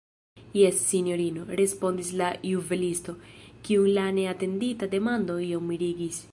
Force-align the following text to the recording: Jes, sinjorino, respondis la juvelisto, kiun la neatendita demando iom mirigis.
Jes, 0.59 0.77
sinjorino, 0.91 1.43
respondis 1.59 2.09
la 2.23 2.31
juvelisto, 2.53 3.17
kiun 3.69 3.93
la 3.99 4.09
neatendita 4.19 4.93
demando 4.97 5.41
iom 5.51 5.73
mirigis. 5.75 6.23